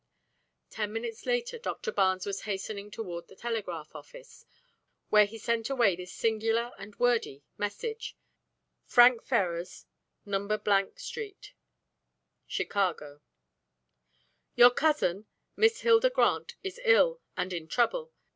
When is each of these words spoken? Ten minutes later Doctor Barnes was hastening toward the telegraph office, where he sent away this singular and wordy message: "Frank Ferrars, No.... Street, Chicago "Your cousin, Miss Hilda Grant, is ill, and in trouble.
Ten 0.71 0.91
minutes 0.91 1.27
later 1.27 1.59
Doctor 1.59 1.91
Barnes 1.91 2.25
was 2.25 2.41
hastening 2.41 2.89
toward 2.89 3.27
the 3.27 3.35
telegraph 3.35 3.93
office, 3.93 4.45
where 5.09 5.27
he 5.27 5.37
sent 5.37 5.69
away 5.69 5.95
this 5.95 6.11
singular 6.11 6.71
and 6.79 6.95
wordy 6.95 7.43
message: 7.55 8.17
"Frank 8.83 9.21
Ferrars, 9.21 9.85
No.... 10.25 10.47
Street, 10.95 11.53
Chicago 12.47 13.21
"Your 14.55 14.71
cousin, 14.71 15.27
Miss 15.55 15.81
Hilda 15.81 16.09
Grant, 16.09 16.55
is 16.63 16.81
ill, 16.83 17.21
and 17.37 17.53
in 17.53 17.67
trouble. 17.67 18.11